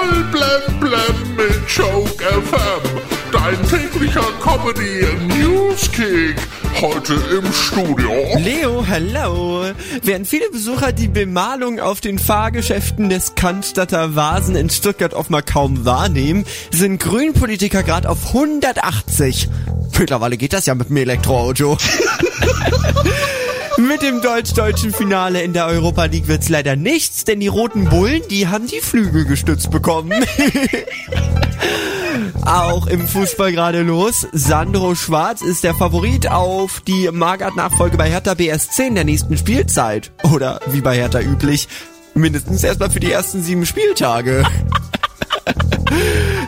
Voll 0.00 0.24
blem 0.30 0.80
blem 0.80 1.36
mit 1.36 1.68
Joke 1.68 2.24
FM. 2.24 3.00
Dein 3.32 3.68
täglicher 3.68 4.24
Comedy 4.40 5.04
News 5.26 5.90
Kick. 5.92 6.36
Heute 6.80 7.14
im 7.14 7.52
Studio. 7.52 8.10
Leo, 8.38 8.84
hello. 8.84 9.64
Während 10.02 10.26
viele 10.26 10.48
Besucher 10.50 10.92
die 10.92 11.08
Bemalung 11.08 11.80
auf 11.80 12.00
den 12.00 12.18
Fahrgeschäften 12.18 13.10
des 13.10 13.34
Cannstatter 13.34 14.14
Vasen 14.14 14.56
in 14.56 14.70
Stuttgart 14.70 15.12
offenbar 15.12 15.42
kaum 15.42 15.84
wahrnehmen, 15.84 16.46
sind 16.70 16.98
Grünpolitiker 16.98 17.82
gerade 17.82 18.08
auf 18.08 18.28
180. 18.28 19.48
Mittlerweile 19.98 20.38
geht 20.38 20.54
das 20.54 20.64
ja 20.64 20.74
mit 20.74 20.88
dem 20.88 20.96
Elektroauto. 20.96 21.76
Mit 23.88 24.02
dem 24.02 24.20
deutsch-deutschen 24.20 24.92
Finale 24.92 25.42
in 25.42 25.54
der 25.54 25.66
Europa 25.66 26.04
League 26.04 26.28
wird's 26.28 26.50
leider 26.50 26.76
nichts, 26.76 27.24
denn 27.24 27.40
die 27.40 27.46
roten 27.46 27.86
Bullen, 27.88 28.20
die 28.28 28.46
haben 28.46 28.66
die 28.66 28.80
Flügel 28.80 29.24
gestützt 29.24 29.70
bekommen. 29.70 30.12
Auch 32.44 32.86
im 32.86 33.08
Fußball 33.08 33.52
gerade 33.52 33.80
los. 33.82 34.26
Sandro 34.32 34.94
Schwarz 34.94 35.40
ist 35.40 35.64
der 35.64 35.74
Favorit 35.74 36.28
auf 36.28 36.80
die 36.80 37.08
Magath-Nachfolge 37.10 37.96
bei 37.96 38.10
Hertha 38.10 38.34
BSC 38.34 38.88
in 38.88 38.96
der 38.96 39.04
nächsten 39.04 39.38
Spielzeit. 39.38 40.12
Oder 40.30 40.60
wie 40.66 40.82
bei 40.82 40.96
Hertha 40.96 41.20
üblich, 41.20 41.66
mindestens 42.14 42.62
erstmal 42.62 42.90
für 42.90 43.00
die 43.00 43.12
ersten 43.12 43.42
sieben 43.42 43.64
Spieltage. 43.64 44.44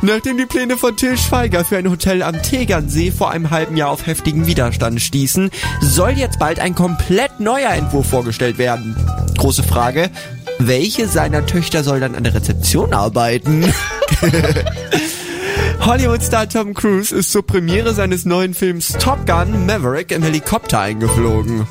Nachdem 0.02 0.36
die 0.36 0.46
Pläne 0.46 0.76
von 0.76 0.96
Till 0.96 1.16
Schweiger 1.16 1.64
für 1.64 1.76
ein 1.76 1.88
Hotel 1.88 2.22
am 2.22 2.42
Tegernsee 2.42 3.12
vor 3.12 3.30
einem 3.30 3.50
halben 3.50 3.76
Jahr 3.76 3.90
auf 3.90 4.06
heftigen 4.06 4.46
Widerstand 4.46 5.00
stießen, 5.00 5.50
soll 5.80 6.10
jetzt 6.10 6.40
bald 6.40 6.58
ein 6.58 6.74
komplett 6.74 7.38
neuer 7.38 7.70
Entwurf 7.70 8.08
vorgestellt 8.08 8.58
werden. 8.58 8.96
Große 9.38 9.62
Frage, 9.62 10.10
welche 10.58 11.06
seiner 11.06 11.46
Töchter 11.46 11.84
soll 11.84 12.00
dann 12.00 12.16
an 12.16 12.24
der 12.24 12.34
Rezeption 12.34 12.92
arbeiten? 12.94 13.72
Hollywood-Star 15.80 16.48
Tom 16.48 16.74
Cruise 16.74 17.14
ist 17.14 17.32
zur 17.32 17.46
Premiere 17.46 17.94
seines 17.94 18.24
neuen 18.24 18.54
Films 18.54 18.88
Top 18.98 19.26
Gun 19.26 19.66
Maverick 19.66 20.12
im 20.12 20.22
Helikopter 20.22 20.80
eingeflogen. 20.80 21.66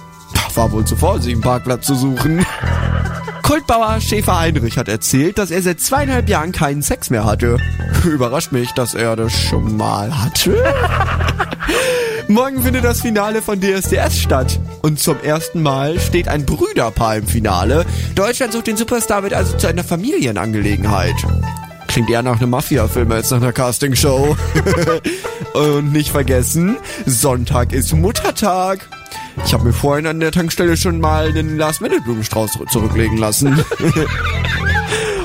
War 0.55 0.71
wohl 0.71 0.85
zu 0.85 0.97
faul, 0.97 1.21
einen 1.21 1.41
Parkplatz 1.41 1.87
zu 1.87 1.95
suchen. 1.95 2.45
Kultbauer 3.51 3.99
Schäfer 3.99 4.39
Heinrich 4.39 4.77
hat 4.77 4.87
erzählt, 4.87 5.37
dass 5.37 5.51
er 5.51 5.61
seit 5.61 5.81
zweieinhalb 5.81 6.29
Jahren 6.29 6.53
keinen 6.53 6.81
Sex 6.81 7.09
mehr 7.09 7.25
hatte. 7.25 7.57
Überrascht 8.05 8.53
mich, 8.53 8.71
dass 8.71 8.93
er 8.93 9.17
das 9.17 9.33
schon 9.33 9.75
mal 9.75 10.17
hatte. 10.23 10.55
Morgen 12.29 12.63
findet 12.63 12.85
das 12.85 13.01
Finale 13.01 13.41
von 13.41 13.59
DSDS 13.59 14.21
statt. 14.21 14.57
Und 14.81 15.01
zum 15.01 15.19
ersten 15.21 15.61
Mal 15.61 15.99
steht 15.99 16.29
ein 16.29 16.45
Brüderpaar 16.45 17.17
im 17.17 17.27
Finale. 17.27 17.85
Deutschland 18.15 18.53
sucht 18.53 18.67
den 18.67 18.77
Superstar 18.77 19.21
wird 19.23 19.33
also 19.33 19.57
zu 19.57 19.67
einer 19.67 19.83
Familienangelegenheit. 19.83 21.15
Klingt 21.89 22.09
eher 22.09 22.23
nach 22.23 22.39
einem 22.39 22.51
Mafia-Film 22.51 23.11
als 23.11 23.31
nach 23.31 23.41
einer 23.41 23.51
Castingshow. 23.51 24.37
Und 25.53 25.91
nicht 25.91 26.11
vergessen, 26.11 26.77
Sonntag 27.05 27.73
ist 27.73 27.93
Muttertag. 27.93 28.87
Ich 29.45 29.53
habe 29.53 29.65
mir 29.65 29.73
vorhin 29.73 30.07
an 30.07 30.19
der 30.19 30.31
Tankstelle 30.31 30.75
schon 30.77 30.99
mal 30.99 31.27
einen 31.27 31.57
Last-Minute-Blumenstrauß 31.57 32.57
zurücklegen 32.71 33.17
lassen. 33.17 33.63